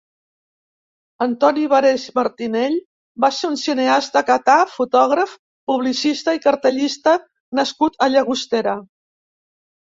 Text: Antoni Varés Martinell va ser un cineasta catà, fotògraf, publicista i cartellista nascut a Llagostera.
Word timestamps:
Antoni 1.25 1.65
Varés 1.73 2.05
Martinell 2.19 2.77
va 3.25 3.29
ser 3.39 3.49
un 3.49 3.57
cineasta 3.63 4.23
catà, 4.29 4.55
fotògraf, 4.77 5.35
publicista 5.73 6.35
i 6.39 6.43
cartellista 6.47 7.15
nascut 7.61 8.01
a 8.07 8.11
Llagostera. 8.17 8.75